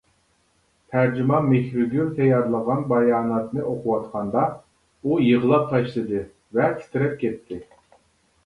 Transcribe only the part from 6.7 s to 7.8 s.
تىترەپ كەتتى.